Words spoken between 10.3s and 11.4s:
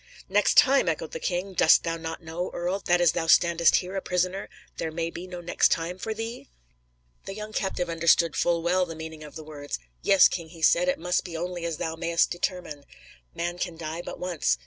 he said; "it must be